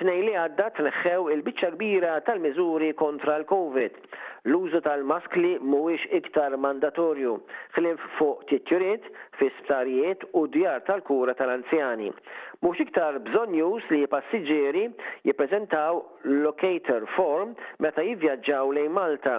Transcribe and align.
tnej 0.00 0.22
li 0.26 0.34
għadda 0.38 0.66
tneħħew 0.78 1.26
il-biċċa 1.34 1.72
kbira 1.76 2.12
tal-miżuri 2.28 2.92
kontra 2.98 3.36
l-Covid 3.42 3.98
l-użu 4.50 4.80
tal-maskli 4.84 5.50
mhuwiex 5.72 6.06
iktar 6.18 6.54
mandatorju 6.64 7.32
ħlif 7.76 8.06
fuq 8.16 8.40
titjuriet, 8.52 9.04
fisptarijiet 9.38 10.24
u 10.38 10.48
djar 10.56 10.80
tal-kura 10.88 11.34
tal-anzjani. 11.38 12.08
Mhux 12.62 12.80
iktar 12.84 13.20
bżonjus 13.28 13.86
li 13.94 14.00
passiġġieri 14.14 14.82
jippreżentaw 15.28 16.00
locator 16.48 17.06
form 17.14 17.54
meta 17.86 18.02
jivvjaġġaw 18.08 18.74
lejn 18.80 18.90
Malta 18.98 19.36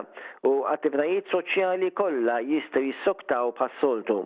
u 0.47 0.53
attivitajiet 0.71 1.27
soċjali 1.35 1.91
kollha 1.99 2.39
jistgħu 2.53 2.85
jissoktaw 2.87 3.51
pas-soltu. 3.59 4.21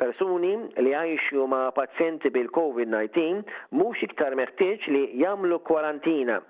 Persuni 0.00 0.54
li 0.86 0.96
għajxu 1.02 1.44
ma' 1.52 1.68
pazjenti 1.76 2.32
bil-COVID-19 2.32 3.76
mhux 3.80 4.08
iktar 4.08 4.32
meħtieġ 4.40 4.88
li 4.96 5.04
jagħmlu 5.26 5.60
kwarantina 5.68 6.40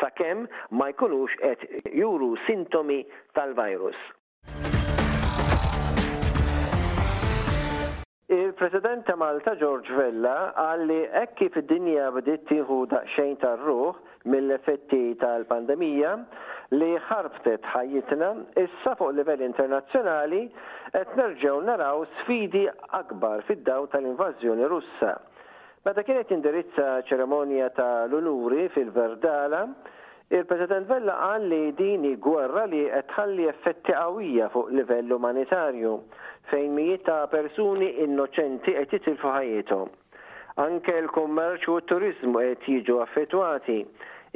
sakemm 0.00 0.46
ma 0.80 0.88
jkunux 0.92 1.34
qed 1.42 1.66
juru 1.92 2.34
sintomi 2.48 3.02
tal-virus. 3.36 3.98
Il-President 8.32 9.04
ta' 9.04 9.16
Malta 9.20 9.52
George 9.60 9.92
Vella 9.92 10.34
għalli 10.56 10.96
ekki 11.20 11.36
kif 11.50 11.58
id-dinja 11.60 12.06
bdiet 12.14 12.46
tiħu 12.48 12.78
daqsxejn 12.92 13.34
tar-ruħ 13.42 13.98
mill-effetti 14.32 15.00
tal-pandemija 15.20 16.14
li 16.78 16.88
ħarftet 17.10 17.66
ħajjitna 17.74 18.30
issa 18.64 18.94
fuq 19.02 19.12
livell 19.18 19.44
internazzjonali 19.50 20.40
qed 20.96 21.12
nerġgħu 21.20 21.54
naraw 21.68 22.06
sfidi 22.22 22.64
akbar 23.02 23.44
fid-daw 23.50 23.84
tal-invażjoni 23.92 24.70
Russa 24.70 25.12
Meta 25.82 26.04
kienet 26.06 26.30
indirizza 26.30 27.00
ċeremonja 27.08 27.64
ta' 27.74 28.04
l-unuri 28.06 28.68
fil-Verdala, 28.70 29.64
il-President 30.30 30.86
Vella 30.86 31.16
qal 31.18 31.48
li 31.50 31.72
dini 31.74 32.12
gwerra 32.22 32.62
li 32.70 32.84
għetħalli 32.86 33.48
effetti 33.50 33.90
qawwija 33.96 34.46
fuq 34.54 34.70
livell 34.78 35.10
umanitarju 35.16 35.96
fejn 36.52 36.70
mijiet 36.78 37.02
ta' 37.08 37.26
persuni 37.34 37.90
innoċenti 38.06 38.76
qed 38.78 38.94
jitilfu 38.94 39.34
ħajjithom. 39.34 39.90
Anke 40.68 40.94
l-kummerċ 41.02 41.66
u 41.74 41.80
t-turizmu 41.80 42.38
qed 42.52 42.70
jiġu 42.76 43.02
affettwati. 43.08 43.80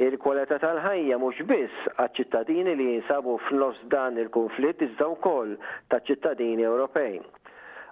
Il-kwalità 0.09 0.59
tal-ħajja 0.65 1.15
mhux 1.23 1.47
biss 1.53 1.91
għaċ-ċittadini 1.95 2.75
li 2.77 2.91
jinsabu 2.97 3.39
f'nofs 3.47 3.87
dan 3.95 4.19
il-konflitt 4.21 4.83
iżda 4.85 5.07
wkoll 5.15 5.55
taċ-ċittadini 5.95 6.67
Ewropej 6.69 7.21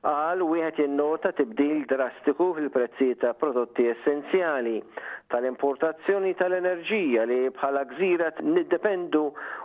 għal 0.05 0.41
wieħed 0.45 0.79
jinnota 0.83 1.31
tibdil 1.33 1.79
drastiku 1.89 2.51
fil-prezzi 2.55 3.07
ta' 3.23 3.31
prodotti 3.39 3.87
essenzjali 3.89 4.75
tal-importazzjoni 5.33 6.35
tal-enerġija 6.41 7.23
li 7.31 7.39
bħala 7.57 7.81
gżirat 7.93 8.43
niddependu 8.45 9.23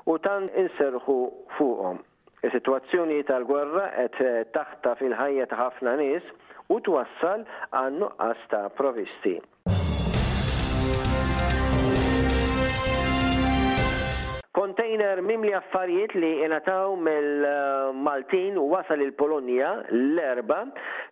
u 0.09 0.17
tan 0.25 0.49
inserħu 0.65 1.19
fuqhom. 1.59 2.01
Is-sitwazzjoni 2.49 3.19
tal-gwerra 3.29 3.91
qed 4.17 4.31
taħta 4.57 4.95
fil-ħajja 5.03 5.51
ta' 5.53 5.61
ħafna 5.61 5.99
nies 6.01 6.33
u 6.73 6.81
twassal 6.89 7.45
għan 7.77 8.01
nuqqas 8.01 8.49
ta' 8.49 8.65
provisti. 8.81 9.37
mim 14.87 15.25
mimli 15.27 15.55
affarijiet 15.55 16.15
li 16.15 16.39
jenataw 16.41 16.97
mill-Maltin 16.97 18.57
u 18.59 18.65
wasal 18.73 19.01
il-Polonja 19.03 19.73
l-erba 19.93 20.61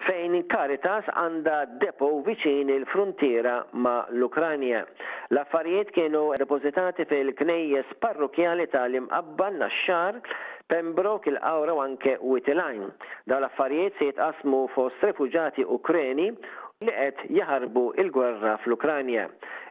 fejn 0.06 0.38
Caritas 0.48 1.04
għanda 1.12 1.56
depo 1.82 2.08
viċin 2.26 2.70
il-frontiera 2.72 3.58
ma 3.84 3.98
l 4.10 4.24
ukranija 4.28 4.84
L-affarijiet 5.34 5.90
kienu 5.92 6.22
depositati 6.40 7.04
fil-knejjes 7.10 7.92
parrukjali 8.04 8.66
tal-imqabba 8.72 9.50
nax-xar 9.60 10.22
Pembroke 10.68 11.30
il-Awra 11.30 11.72
u 11.72 11.78
anke 11.80 12.18
Witilajn. 12.20 12.82
Daw 13.28 13.40
l-affarijiet 13.40 13.94
se 13.98 14.08
jitqasmu 14.10 14.66
fost 14.74 15.00
refugjati 15.04 15.64
Ukreni 15.64 16.28
li 16.86 16.92
qed 16.96 17.20
jaħarbu 17.36 17.80
il-gwerra 18.00 18.50
fl-Ukranja. 18.62 19.24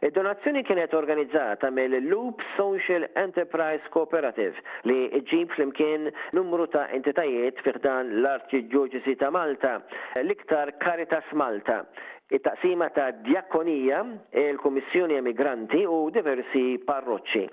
Id-donazzjoni 0.08 0.60
kienet 0.70 0.92
organizzata 0.98 1.70
mill-Loop 1.76 2.42
Social 2.58 3.06
Enterprise 3.22 3.88
Cooperative 3.94 4.60
li 4.90 4.98
ġib 5.32 5.54
flimkien 5.56 6.10
numru 6.40 6.66
ta' 6.76 6.84
entitajiet 7.00 7.64
fiħdan 7.70 8.12
l-Arċidiocesi 8.18 9.16
ta' 9.24 9.32
Malta, 9.40 9.74
l-iktar 10.24 10.76
Caritas 10.86 11.32
Malta, 11.42 11.80
it-taqsima 12.30 12.88
ta' 12.90 13.10
djakonija, 13.10 14.04
il-Komissjoni 14.32 15.16
Emigranti 15.16 15.84
u 15.88 16.10
diversi 16.12 16.64
parroċċi. 16.88 17.44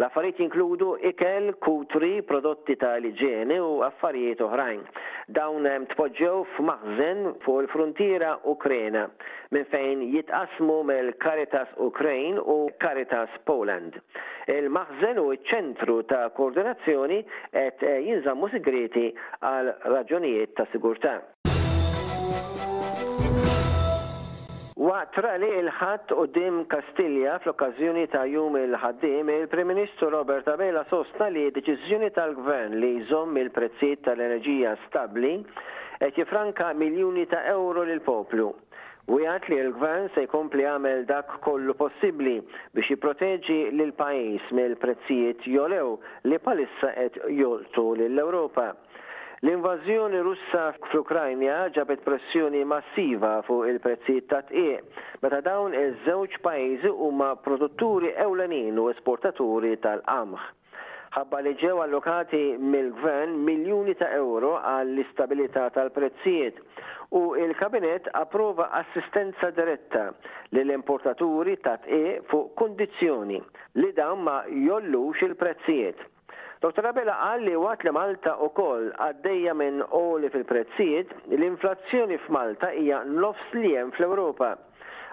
L-affarijiet 0.00 0.40
inkludu 0.42 0.94
ikel, 1.06 1.52
kutri, 1.62 2.16
prodotti 2.26 2.74
ta' 2.80 2.96
liġene 3.04 3.60
u 3.62 3.82
affarijiet 3.86 4.42
oħrajn. 4.42 4.82
Dawn 5.38 5.68
ehm, 5.70 5.86
tpoġġew 5.94 6.42
f'maħżen 6.56 7.22
fuq 7.44 7.62
il-frontiera 7.62 8.34
Ukrena 8.54 9.06
minn 9.54 9.68
fejn 9.70 10.02
jitqasmu 10.16 10.80
mill 10.88 11.12
Caritas 11.22 11.70
Ukrain 11.78 12.40
u 12.42 12.58
Caritas 12.82 13.30
Poland. 13.46 14.00
Il-maħżen 14.50 15.22
u 15.22 15.28
ċ-ċentru 15.36 16.00
ta' 16.10 16.26
koordinazzjoni 16.34 17.22
qed 17.54 17.86
eh, 17.86 18.00
jinżammu 18.10 18.50
sigreti 18.52 19.12
għal 19.46 19.74
raġunijiet 19.98 20.58
ta' 20.58 20.66
sigurtà. 20.74 21.20
Atra 25.04 25.34
li 25.36 25.46
il-ħat 25.60 26.12
u 26.16 26.22
dim 26.32 26.54
Kastilja 26.72 27.34
fl-okkazjoni 27.42 28.04
ta' 28.12 28.22
jum 28.30 28.54
il-ħaddim 28.56 29.28
il-Prim 29.34 29.68
Ministru 29.68 30.08
Robert 30.14 30.48
Abela 30.48 30.80
sosta 30.92 31.26
li 31.34 31.42
deċiżjoni 31.52 32.08
tal-Gvern 32.16 32.78
li 32.80 32.88
jżomm 33.02 33.36
il-prezzijiet 33.42 34.00
tal-enerġija 34.06 34.72
stabli 34.86 35.34
qed 36.00 36.22
jifranka 36.22 36.70
miljuni 36.82 37.26
ta' 37.32 37.42
euro 37.52 37.84
l 37.84 37.98
poplu. 38.06 38.48
U 39.12 39.20
jgħat 39.20 39.50
li 39.52 39.60
l-gvern 39.66 40.08
se 40.14 40.24
jkompli 40.24 40.64
għamel 40.72 41.04
dak 41.12 41.36
kollu 41.48 41.76
possibli 41.84 42.38
biex 42.72 42.94
jiproteġi 42.94 43.58
l-pajis 43.74 44.48
mill-prezzijiet 44.56 45.44
jolew 45.58 45.98
li 46.30 46.40
palissa 46.48 46.94
qed 46.96 47.20
joltu 47.42 47.90
l-Europa. 48.00 48.70
L-invażjoni 49.44 50.18
Russa 50.24 50.60
fl-Ukrajna 50.86 51.54
ġabet 51.76 52.00
pressjoni 52.06 52.62
massiva 52.64 53.32
fuq 53.44 53.66
il-prezzijiet 53.74 54.24
ta' 54.30 54.38
tqie, 54.48 54.78
meta 55.20 55.40
dawn 55.44 55.74
iż-żewġ 55.76 56.38
pajjiżi 56.46 56.92
huma 56.96 57.28
produtturi 57.46 58.12
ewlenin 58.24 58.80
u 58.82 58.86
esportaturi 58.94 59.74
tal-qamħ. 59.84 60.46
Ħabba 61.18 61.40
li 61.44 61.52
ġew 61.60 61.74
allokati 61.84 62.40
mill-gvern 62.72 63.34
miljuni 63.50 63.96
ta' 64.00 64.08
euro 64.16 64.54
għall-istabilità 64.72 65.66
tal-prezzijiet 65.76 66.62
u 67.20 67.24
il-kabinet 67.44 68.08
approva 68.24 68.70
assistenza 68.80 69.52
diretta 69.60 70.06
lill 70.56 70.72
importaturi 70.78 71.58
ta' 71.60 71.76
tqieq 71.84 72.24
fuq 72.32 72.56
kundizzjoni 72.62 73.44
li 73.82 73.92
dawn 74.00 74.24
ma 74.24 74.40
jollux 74.48 75.20
il-prezzijiet. 75.28 76.00
Dr. 76.64 76.86
Abela 76.88 77.14
għalli 77.20 77.58
waqt 77.60 77.82
li 77.84 77.90
Malta 77.92 78.38
u 78.40 78.46
kol 78.56 78.86
għaddeja 79.04 79.52
minn 79.52 79.82
li 80.22 80.30
fil-prezzijiet, 80.32 81.10
l-inflazzjoni 81.36 82.16
f'Malta 82.24 82.70
hija 82.72 83.02
nofs 83.04 83.50
li 83.58 83.74
hemm 83.74 83.90
fl-Ewropa. 83.92 84.54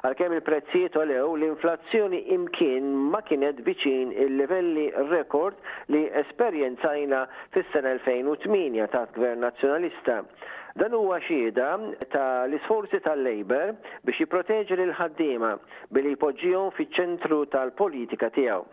Għalkemm 0.08 0.38
il-prezzijiet 0.38 0.96
lew, 1.12 1.34
l-inflazzjoni 1.36 2.22
imkien 2.38 2.88
ma 3.12 3.20
kienet 3.28 3.60
biċin 3.68 4.16
il-livelli 4.30 4.88
rekord 5.12 5.60
li 5.92 6.06
esperjenzajna 6.24 7.26
fis-sena 7.52 7.98
2008 8.00 8.88
ta' 8.96 9.04
gvern 9.18 9.44
nazzjonalista. 9.44 10.22
Dan 10.80 10.96
huwa 10.96 11.20
xieda 11.28 11.72
ta' 12.16 12.46
l-isforzi 12.48 13.04
tal-Labor 13.04 13.76
biex 14.08 14.24
jipproteġi 14.24 14.80
l-ħaddiema 14.88 15.58
billi 15.92 16.16
jpoġġihom 16.16 16.72
fiċ-ċentru 16.80 17.44
tal-politika 17.52 18.32
tiegħu. 18.40 18.64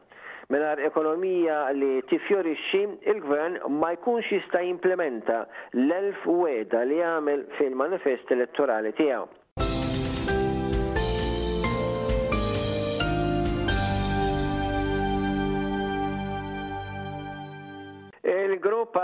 Minar 0.54 0.80
ekonomija 0.86 1.56
li 1.78 1.88
tifjorixxi, 2.12 2.80
il-gvern 3.12 3.58
ma 3.82 3.90
jkunx 3.98 4.30
jista' 4.36 4.62
jimplementa 4.68 5.36
l-elf 5.82 6.24
weda 6.40 6.80
li 6.90 7.02
għamel 7.10 7.44
fil-manifest 7.60 8.32
elettorali 8.38 8.94
tiegħu. 9.04 9.28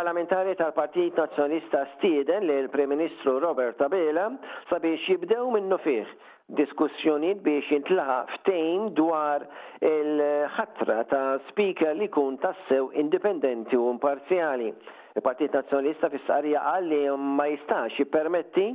parlamentari 0.05 0.55
tal-Partit 0.55 1.17
Nazzjonista 1.17 1.89
stieden 1.97 2.45
li 2.45 2.61
l 2.63 2.69
prem 2.69 2.91
Ministru 2.91 3.39
Robert 3.39 3.81
Abela 3.81 4.27
sabiex 4.69 5.01
jibdew 5.09 5.49
minnu 5.55 5.79
fih 5.81 6.05
diskussjoniet 6.59 7.41
biex 7.41 7.71
jintlaħa 7.73 8.19
ftejn 8.35 8.91
dwar 8.99 9.47
il-ħatra 9.81 10.99
ta' 11.09 11.39
speaker 11.49 11.97
li 11.97 12.11
kun 12.13 12.37
tassew 12.37 12.91
indipendenti 13.01 13.81
u 13.81 13.89
imparzjali. 13.97 14.69
Il-Partit 15.17 15.57
Nazjonista 15.57 16.13
fis-sarja 16.13 16.61
qal 16.69 16.91
li 16.93 17.01
ma 17.39 17.49
jistax 17.55 17.97
jippermetti 17.97 18.69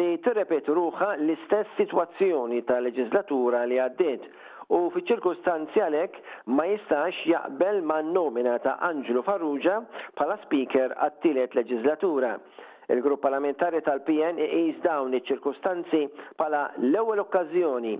li 0.00 0.08
tirrepetu 0.24 0.72
ruħa 0.80 1.12
l-istess 1.20 1.76
sitwazzjoni 1.82 2.64
ta' 2.64 2.80
leġislatura 2.80 3.66
li 3.68 3.76
għaddiet 3.84 4.30
u 4.70 4.86
fi 4.94 5.00
ċirkustanzi 5.08 5.80
għalek 5.82 6.18
ma 6.54 6.64
jistax 6.70 7.20
jaqbel 7.30 7.80
ma' 7.86 8.00
nomina 8.06 8.56
ta' 8.62 8.76
Angelo 8.90 9.22
Farrugia 9.26 9.80
pala 10.18 10.36
speaker 10.44 10.94
għattilet 10.96 11.56
leġislatura. 11.58 12.36
Il-grupp 12.90 13.22
parlamentari 13.22 13.78
tal-PN 13.86 14.38
iqis 14.46 14.80
dawn 14.82 15.14
iċ-ċirkustanzi 15.14 16.00
pala 16.38 16.62
l-ewwel 16.82 17.22
okkażjoni 17.22 17.94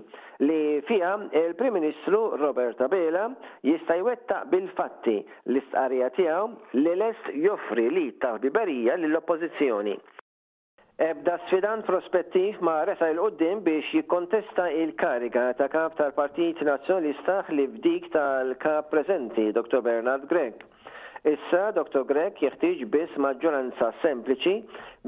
li 0.47 0.59
fija 0.87 1.13
il-Prim 1.43 1.77
Ministru 1.79 2.21
Robert 2.41 2.81
Abela 2.87 3.29
jista' 3.67 3.99
jwettaq 4.01 4.47
bil-fatti 4.51 5.17
l-istqarrija 5.47 6.09
tiegħu 6.19 6.81
li 6.83 6.97
lest 7.03 7.31
joffri 7.47 7.87
li 7.99 8.07
ta' 8.19 8.35
biberija 8.43 8.99
lill-Oppożizzjoni 9.03 9.95
ebda 11.01 11.39
sfidan 11.47 11.81
prospettiv 11.81 12.57
ma 12.67 12.83
resa 12.85 13.07
il-qoddim 13.09 13.63
biex 13.65 13.87
jikkontesta 13.97 14.67
il-kariga 14.69 15.47
ta' 15.57 15.65
kap 15.73 15.95
tal-Partit 15.97 16.59
Nazzjonalista 16.67 17.39
li 17.57 17.65
bdik 17.73 18.11
tal-kap 18.13 18.89
prezenti, 18.93 19.47
Dr. 19.51 19.81
Bernard 19.81 20.27
Gregg. 20.29 20.61
Issa 21.25 21.71
Dr. 21.73 22.05
Gregg 22.05 22.37
jeħtieġ 22.45 22.85
biss 22.93 23.17
maġġoranza 23.17 23.89
sempliċi 24.03 24.53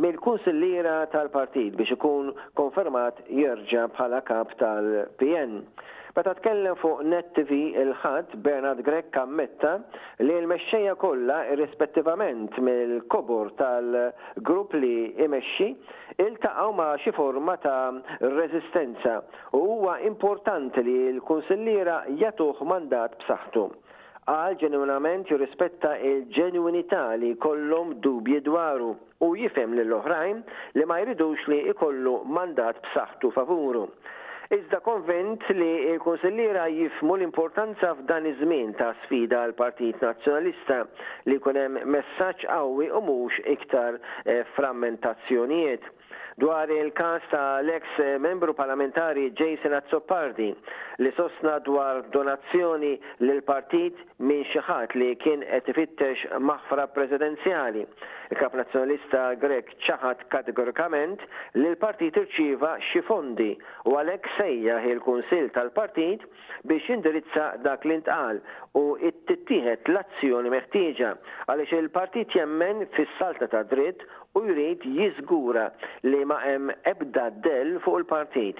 mill-kunsillira 0.01 0.97
tal-partit 1.13 1.77
biex 1.77 1.93
ikun 1.99 2.33
konfermat 2.57 3.21
jerġa' 3.29 3.89
bħala 3.93 4.21
kap 4.31 4.53
tal-PN. 4.63 5.59
Meta 6.17 6.33
tkellem 6.37 6.75
fuq 6.79 6.99
Net 7.11 7.29
TV 7.35 7.55
il-ħadd 7.83 8.33
Bernard 8.47 8.81
Grek 8.85 9.07
kammetta 9.15 9.69
li 10.19 10.35
l-mexxejja 10.41 10.91
kollha 11.03 11.39
irrispettivament 11.55 12.59
mill-kobor 12.67 13.49
tal-grupp 13.61 14.75
li 14.83 14.91
imexxi 15.25 15.71
iltaqgħu 16.27 16.75
ma' 16.81 16.91
xi 17.05 17.15
forma 17.17 17.55
ta' 17.65 18.27
resistenza 18.35 19.15
u 19.57 19.63
huwa 19.71 19.97
importanti 20.11 20.85
li 20.91 20.95
l-kunsilliera 21.15 21.97
jagħtuh 22.23 22.61
mandat 22.73 23.17
b'saħħtu 23.23 23.65
għal 24.35 24.59
ġenwinament 24.65 25.33
jirrispetta 25.33 25.95
il-ġenwinità 26.11 27.01
li 27.23 27.33
kollhom 27.47 27.97
dubji 28.05 28.43
dwaru 28.51 28.93
u 29.25 29.33
jifem 29.43 29.73
lill 29.81 29.97
oħrajn 29.97 30.45
li 30.77 30.85
ma 30.93 31.01
jridux 31.07 31.49
li 31.49 31.63
ikollu 31.73 32.19
mandat 32.39 32.83
b'saħħtu 32.85 33.33
favuru. 33.39 33.87
Iżda 34.53 34.79
konvent 34.85 35.41
li 35.57 35.97
konsellira 36.05 36.65
jifmu 36.79 37.15
l-importanza 37.17 37.93
f'dan 38.01 38.27
iż-żmien 38.31 38.75
ta' 38.77 38.91
sfida 39.05 39.39
għal 39.47 39.55
Partit 39.57 40.03
Nazzjonalista 40.05 40.81
li 41.25 41.39
jkun 41.39 41.57
hemm 41.57 41.87
messaġġ 41.95 42.45
qawwi 42.51 42.91
u 42.93 43.01
mhux 43.07 43.41
iktar 43.55 43.97
eh, 43.97 44.43
frammentazzjonijiet. 44.53 45.89
Dwar 46.41 46.69
il-kas 46.73 47.25
ta' 47.29 47.59
l-ex 47.63 47.99
membru 48.21 48.53
parlamentari 48.57 49.27
Jason 49.37 49.73
Azzopardi 49.77 50.47
li 50.99 51.11
sosna 51.17 51.59
dwar 51.65 52.01
donazzjoni 52.13 52.93
l 53.25 53.35
partit 53.45 53.97
minn 54.17 54.45
xaħat 54.49 54.95
li 54.97 55.11
kien 55.21 55.45
qed 55.49 55.69
ifittex 55.73 56.25
maħfra 56.41 56.87
presidenzjali. 56.95 57.85
Il-kap 58.33 58.55
nazzjonalista 58.57 59.27
Grek 59.43 59.75
ċaħat 59.85 60.25
kategorikament 60.33 61.21
li 61.59 61.67
l-partit 61.69 62.17
irċiva 62.23 62.79
xi 62.89 63.03
fondi 63.05 63.51
u 63.85 63.93
għalhekk 63.99 64.33
sejjaħ 64.43 64.85
il-Kunsil 64.91 65.47
tal-Partit 65.55 66.23
biex 66.67 66.89
indirizza 66.93 67.45
dak 67.63 67.85
li 67.89 67.97
ntqal 68.01 68.39
u 68.79 68.83
it-tittieħed 69.09 69.91
l-azzjoni 69.93 70.51
meħtieġa 70.53 71.11
għaliex 71.53 71.77
il-Partit 71.79 72.35
jemmen 72.37 72.83
fis-salta 72.97 73.47
ta' 73.51 73.63
dritt 73.71 74.03
u 74.39 74.45
jrid 74.49 74.83
jiżgura 74.97 75.67
li 76.09 76.23
ma 76.29 76.41
hemm 76.43 76.73
ebda 76.91 77.29
del 77.45 77.75
fuq 77.85 78.01
il-Partit. 78.01 78.59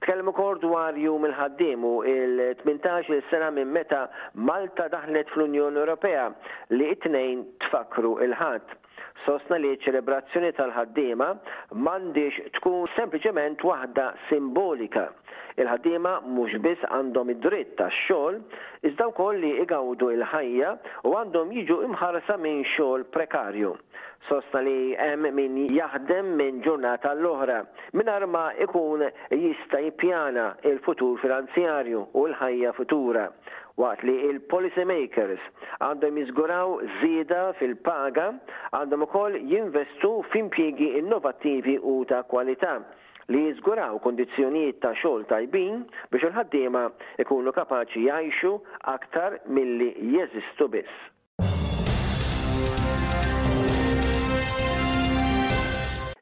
Tkellmu 0.00 0.32
ukoll 0.32 0.58
dwar 0.64 0.96
jum 0.98 1.26
il-ħaddim 1.28 1.82
u 1.84 1.94
il-18 2.08 3.20
sena 3.30 3.50
minn 3.54 3.68
meta 3.72 4.06
Malta 4.48 4.88
daħlet 4.92 5.28
fl-Unjoni 5.34 5.82
Ewropea 5.84 6.26
li 6.74 6.88
it-tnejn 6.94 7.44
tfakru 7.66 8.16
il-ħadd 8.24 8.78
sostna 9.30 9.60
li 9.62 9.68
ċelebrazzjoni 9.84 10.48
tal-ħaddiema 10.56 11.28
m'għandix 11.78 12.50
tkun 12.58 12.88
sempliċement 12.96 13.62
waħda 13.68 14.08
simbolika 14.30 15.06
il-ħaddiema 15.60 16.12
mhux 16.26 16.56
biss 16.64 16.88
għandhom 16.96 17.30
id-dritt 17.34 17.74
tax-xogħol, 17.78 18.36
iżda 18.88 19.06
wkoll 19.12 19.40
li 19.42 19.50
igawdu 19.64 20.08
il-ħajja 20.16 20.70
u 21.10 21.14
għandhom 21.20 21.50
jiġu 21.58 21.80
imħarsa 21.88 22.36
minn 22.40 22.62
xogħol 22.74 23.04
prekarju. 23.14 23.74
Sosta 24.28 24.60
li 24.64 24.92
hemm 25.00 25.28
min 25.36 25.58
jaħdem 25.72 26.34
minn 26.36 26.58
ġurnata 26.64 27.12
l-oħra 27.16 27.58
mingħajr 27.96 28.26
ma 28.28 28.42
ikun 28.64 29.06
jista' 29.32 29.80
jippjana 29.86 30.46
il-futur 30.70 31.16
finanzjarju 31.22 32.02
u 32.20 32.26
l-ħajja 32.28 32.74
futura 32.76 33.24
waqt 33.80 34.04
li 34.08 34.16
il-policy 34.28 34.84
makers 34.88 35.44
għandhom 35.80 36.20
jizguraw 36.20 36.76
zida 37.00 37.42
fil-paga 37.60 38.28
għandhom 38.76 39.08
ukoll 39.08 39.40
jinvestu 39.54 40.12
f'impjiegi 40.34 40.92
innovattivi 41.00 41.78
u 41.80 42.00
ta' 42.10 42.22
kwalità 42.34 42.76
li 43.30 43.40
jizguraw 43.46 43.94
kondizjoniet 44.06 44.80
ta' 44.82 44.90
xogħol 44.98 45.24
tajbin 45.30 45.84
biex 46.12 46.26
il-ħaddiema 46.30 46.82
ikunu 47.24 47.54
kapaċi 47.60 48.04
jajxu 48.08 48.52
aktar 48.96 49.38
milli 49.58 49.92
jeżistu 50.16 50.68
biss. 50.74 51.08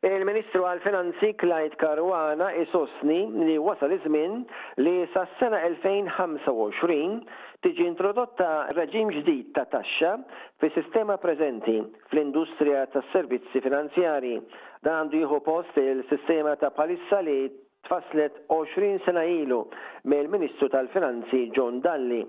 Il-Ministru 0.01 0.63
għal-Finanzi 0.63 1.33
Klajt 1.43 1.73
Karwana 1.81 2.53
isosni 2.63 3.17
li 3.49 3.57
wasal 3.59 3.91
iż-żmien 3.97 4.37
li 4.79 4.93
sas-sena 5.15 5.59
2025 5.73 7.27
tiġi 7.67 7.87
introdotta 7.89 8.51
reġim 8.79 9.11
ġdid 9.17 9.49
ta' 9.57 9.67
taxxa 9.73 10.13
fis 10.63 10.77
sistema 10.79 11.17
preżenti 11.19 11.81
fl-industrija 12.13 12.85
tas-servizzi 12.95 13.65
finanzjari. 13.65 14.37
Dan 14.87 15.01
għandu 15.03 15.25
jieħu 15.25 15.41
post 15.49 15.81
il-sistema 15.83 16.55
ta' 16.63 16.71
palissa 16.79 17.19
li 17.27 17.49
tfaslet 17.89 18.39
20 18.55 19.03
sena 19.09 19.27
ilu 19.35 19.65
mill-Ministru 20.15 20.71
tal-Finanzi 20.77 21.49
John 21.59 21.83
Dalli 21.83 22.23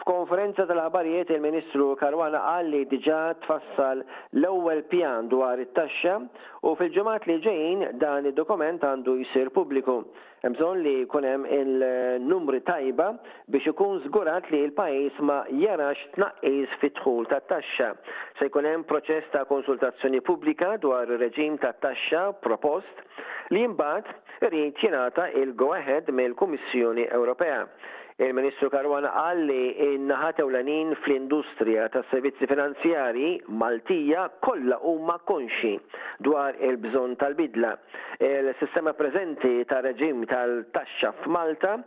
F'konferenza 0.00 0.64
tal-ħabarijiet 0.64 1.28
il-Ministru 1.34 1.90
Karwana 2.00 2.38
qal 2.44 2.68
li 2.72 2.78
diġà 2.88 3.18
tfassal 3.42 4.00
l-ewwel 4.40 4.80
pjan 4.92 5.26
dwar 5.32 5.60
it-taxxa 5.60 6.14
u 6.64 6.72
fil-ġimgħat 6.78 7.26
li 7.28 7.36
ġejjin 7.44 7.82
dan 8.00 8.28
id-dokument 8.30 8.80
għandu 8.88 9.18
jsir 9.26 9.50
pubbliku. 9.56 9.98
Hemm 10.40 10.56
bżonn 10.56 10.80
li 10.84 10.94
jkun 11.02 11.26
hemm 11.28 11.44
il-numri 11.58 12.62
tajba 12.68 13.10
biex 13.52 13.68
ikun 13.74 13.98
żgurat 14.06 14.48
li 14.54 14.62
l-pajjiż 14.70 15.20
ma 15.28 15.42
jarax 15.66 16.06
tnaqqis 16.16 16.78
fit-dħul 16.80 17.28
tat-taxxa. 17.34 17.90
Se 18.38 18.48
jkun 18.48 18.70
hemm 18.70 18.86
proċess 18.88 19.28
ta' 19.36 19.44
konsultazzjoni 19.52 20.22
pubblika 20.24 20.78
dwar 20.80 21.12
ir-reġim 21.12 21.60
tat-taxxa 21.60 22.24
propost 22.46 23.04
li 23.52 23.66
mbagħad 23.74 24.48
irid 24.48 24.80
jingħata 24.80 25.28
il-go 25.44 25.74
ahead 25.76 26.08
mill-Kummissjoni 26.16 27.10
Ewropea 27.12 27.64
il-Ministru 28.26 28.68
Karwan 28.68 29.06
għalli 29.08 29.58
innaħat 29.94 30.08
naħat 30.10 30.40
ewlenin 30.42 30.90
fl-industrija 30.98 31.86
tas 31.94 32.08
servizzi 32.10 32.44
finanzjari 32.50 33.28
Maltija 33.56 34.26
kollha 34.44 34.76
ma' 35.06 35.16
konxi 35.28 35.72
dwar 36.26 36.58
il-bżonn 36.58 37.14
tal-bidla. 37.20 37.70
Il-sistema 38.20 38.92
preżenti 38.98 39.52
ta' 39.70 39.80
reġim 39.86 40.24
tal-taxxa 40.28 41.14
f'Malta 41.22 41.78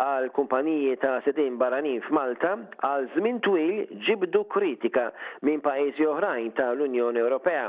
għal 0.00 0.30
kumpaniji 0.36 0.96
ta' 1.02 1.18
sedin 1.26 1.58
baranin 1.60 2.00
f'Malta 2.08 2.54
għal 2.88 3.10
żmien 3.18 3.42
twil 3.44 3.84
ġibdu 4.06 4.44
kritika 4.54 5.10
minn 5.44 5.60
pajjiżi 5.60 6.08
oħrajn 6.08 6.48
tal-Unjoni 6.56 7.20
Ewropea. 7.22 7.68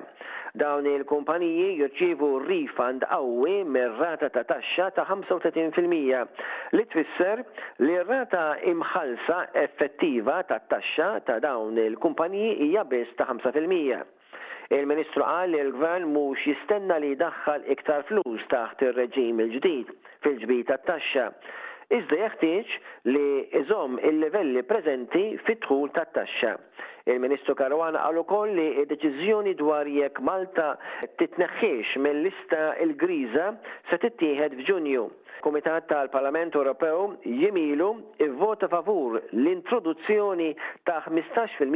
Dawn 0.55 0.85
il-kumpaniji 0.87 1.73
jirċievu 1.81 2.27
refund 2.45 3.03
qawwi 3.09 3.63
mir-rata 3.67 4.29
ta' 4.31 4.43
taxxa 4.47 4.91
ta' 4.93 5.07
35% 5.09 6.71
li 6.73 6.83
tfisser 6.89 7.41
li 7.83 7.95
r 7.99 8.11
rata 8.13 8.45
imħalsa 8.71 9.37
effettiva 9.63 10.37
ta' 10.49 10.61
taxxa 10.71 11.07
ta' 11.27 11.39
dawn 11.45 11.77
il-kumpaniji 11.87 12.51
hija 12.67 12.83
biss 12.89 13.15
ta' 13.17 13.27
5%. 13.29 14.03
Il-Ministru 14.75 15.23
qal 15.25 15.51
li 15.53 15.59
l-Gvern 15.63 16.05
mhux 16.15 16.45
jistenna 16.51 16.95
li 17.03 17.11
jdaħħal 17.17 17.65
iktar 17.75 18.05
flus 18.09 18.45
taħt 18.53 18.85
ir-reġim 18.87 19.41
il-ġdid 19.45 19.91
fil 20.25 20.39
ġbita 20.45 20.77
tat-taxxa 20.79 21.27
iżda 21.91 22.15
jeħtieġ 22.17 22.73
li 23.11 23.23
iżom 23.61 23.97
il-livelli 24.07 24.61
preżenti 24.63 25.23
fit-tħul 25.45 25.89
tat-taxxa. 25.95 26.55
Il-Ministru 27.11 27.55
Karwana 27.59 28.05
għal 28.07 28.21
ukoll 28.21 28.53
li 28.55 28.85
deċiżjoni 28.87 29.55
dwar 29.59 29.89
jekk 29.91 30.21
Malta 30.23 30.69
titneħħiex 31.19 31.97
mill-lista 31.99 32.71
il-griża 32.85 33.49
se 33.91 33.99
tittieħed 34.05 34.55
f'Ġunju. 34.61 35.09
Komitat 35.43 35.89
tal-Parlament 35.89 36.55
Ewropew 36.55 37.17
jimilu 37.27 37.89
vota 38.39 38.69
favur 38.71 39.17
l-introduzzjoni 39.35 40.53
ta' 40.87 41.01
15% 41.09 41.67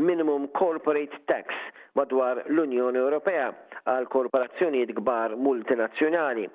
minimum 0.00 0.48
corporate 0.56 1.12
tax 1.28 1.52
madwar 1.98 2.46
l-Unjoni 2.48 3.02
Ewropea 3.02 3.50
għal 3.92 4.08
korporazzjonijiet 4.08 4.96
kbar 4.96 5.36
multinazzjonali. 5.36 6.48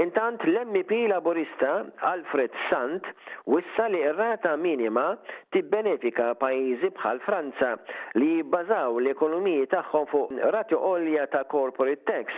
Intant 0.00 0.40
l-MP 0.42 1.06
laburista 1.10 1.84
Alfred 2.08 2.50
Sant 2.70 3.04
wissa 3.44 3.86
li 3.92 4.00
rata 4.16 4.54
minima 4.56 5.04
tibbenefika 5.52 6.30
pajjiżi 6.40 6.90
bħal 7.00 7.20
Franza 7.26 7.68
li 8.16 8.30
bazaw 8.54 8.96
l-ekonomiji 9.02 9.68
tagħhom 9.76 10.08
fuq 10.14 10.34
rati 10.56 10.80
olja 10.94 11.26
ta' 11.36 11.44
corporate 11.56 12.08
tax 12.12 12.32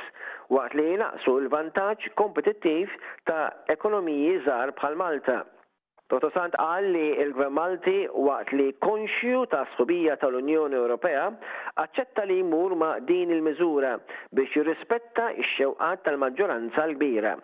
waqt 0.57 0.79
li 0.81 0.89
naqsu 1.05 1.39
l-vantaġġ 1.45 2.13
kompetittiv 2.25 2.99
ta' 3.31 3.45
ekonomiji 3.79 4.39
żgħar 4.49 4.75
bħal 4.81 5.03
Malta. 5.05 5.45
Dr. 6.13 6.31
Sant 6.37 6.53
qal 6.59 6.85
li 6.95 7.05
il-Gvern 7.23 7.53
Malti 7.57 7.95
waqt 8.29 8.53
li 8.59 8.67
konxju 8.85 9.45
ta' 9.49 9.63
sħubija 9.75 10.19
tal-Unjoni 10.21 10.77
Ewropea 10.77 11.23
aċċetta 11.85 12.27
li 12.29 12.37
jmur 12.43 12.75
ma' 12.77 12.99
din 13.09 13.33
il-miżura 13.33 13.95
biex 14.37 14.53
jirrispetta 14.59 15.31
ix 15.41 15.49
xewqat 15.57 16.05
tal-maġġoranza 16.05 16.85
l-kbira. 16.91 17.35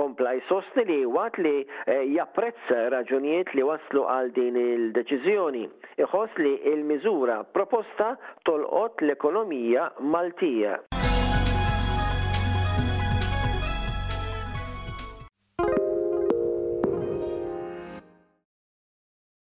Kompla 0.00 0.34
jsostni 0.48 0.84
li 0.90 0.98
waqt 1.18 1.38
li 1.46 1.54
eh, 1.62 2.02
japprezza 2.18 2.80
raġunijiet 2.96 3.54
li 3.54 3.66
waslu 3.70 4.04
għal 4.16 4.34
din 4.36 4.58
il-deċiżjoni. 4.66 5.64
Iħoss 6.08 6.42
li 6.42 6.54
il-miżura 6.74 7.42
proposta 7.54 8.16
tolqot 8.50 8.98
l-ekonomija 9.06 9.92
Maltija. 10.16 10.97